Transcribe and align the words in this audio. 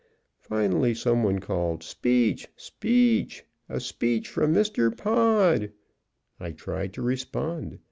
Finally, 0.41 0.95
some 0.95 1.21
one 1.21 1.37
called, 1.37 1.83
"Speech! 1.83 2.47
Speech! 2.55 3.43
A 3.69 3.79
speech 3.79 4.27
from 4.29 4.51
Mr. 4.51 4.89
Pod!" 4.97 5.71
I 6.39 6.53
tried 6.53 6.91
to 6.93 7.03
respond. 7.03 7.77